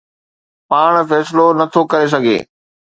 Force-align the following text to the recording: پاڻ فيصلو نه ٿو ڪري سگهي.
پاڻ 0.69 0.93
فيصلو 1.09 1.45
نه 1.59 1.65
ٿو 1.73 1.81
ڪري 1.91 2.07
سگهي. 2.13 2.37